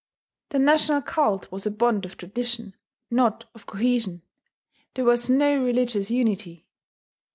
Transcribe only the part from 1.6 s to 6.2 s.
a bond of tradition, not of cohesion: there was no religious